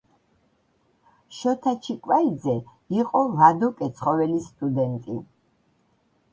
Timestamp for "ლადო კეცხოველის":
3.37-4.51